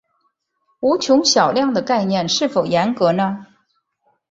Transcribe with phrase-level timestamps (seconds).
[0.79, 3.45] 无穷小量的概念是否严格呢？